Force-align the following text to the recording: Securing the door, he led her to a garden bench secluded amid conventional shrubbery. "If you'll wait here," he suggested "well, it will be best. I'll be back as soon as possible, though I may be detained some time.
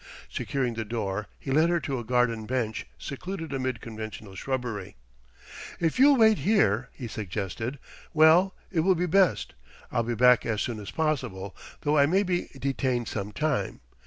Securing 0.31 0.73
the 0.73 0.83
door, 0.83 1.27
he 1.37 1.51
led 1.51 1.69
her 1.69 1.79
to 1.79 1.99
a 1.99 2.03
garden 2.03 2.47
bench 2.47 2.87
secluded 2.97 3.53
amid 3.53 3.79
conventional 3.81 4.33
shrubbery. 4.33 4.95
"If 5.79 5.99
you'll 5.99 6.17
wait 6.17 6.39
here," 6.39 6.89
he 6.91 7.07
suggested 7.07 7.77
"well, 8.11 8.55
it 8.71 8.79
will 8.79 8.95
be 8.95 9.05
best. 9.05 9.53
I'll 9.91 10.01
be 10.01 10.15
back 10.15 10.43
as 10.43 10.59
soon 10.59 10.79
as 10.79 10.89
possible, 10.89 11.55
though 11.81 11.99
I 11.99 12.07
may 12.07 12.23
be 12.23 12.49
detained 12.57 13.09
some 13.09 13.31
time. 13.31 13.79